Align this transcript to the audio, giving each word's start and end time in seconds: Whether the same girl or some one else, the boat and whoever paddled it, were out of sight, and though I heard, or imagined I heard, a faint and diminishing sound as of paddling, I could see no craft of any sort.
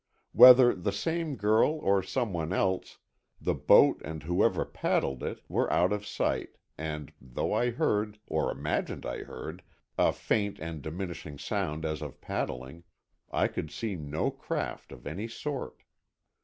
Whether 0.31 0.73
the 0.73 0.91
same 0.91 1.35
girl 1.35 1.73
or 1.73 2.01
some 2.01 2.33
one 2.33 2.51
else, 2.51 2.97
the 3.39 3.53
boat 3.53 4.01
and 4.03 4.23
whoever 4.23 4.65
paddled 4.65 5.21
it, 5.21 5.41
were 5.47 5.71
out 5.71 5.93
of 5.93 6.07
sight, 6.07 6.57
and 6.75 7.13
though 7.21 7.53
I 7.53 7.69
heard, 7.69 8.17
or 8.25 8.51
imagined 8.51 9.05
I 9.05 9.19
heard, 9.21 9.61
a 9.99 10.11
faint 10.11 10.57
and 10.57 10.81
diminishing 10.81 11.37
sound 11.37 11.85
as 11.85 12.01
of 12.01 12.19
paddling, 12.19 12.83
I 13.29 13.47
could 13.47 13.69
see 13.69 13.95
no 13.95 14.31
craft 14.31 14.91
of 14.91 15.05
any 15.05 15.27
sort. 15.27 15.83